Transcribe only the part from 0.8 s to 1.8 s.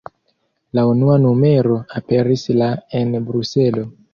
unua numero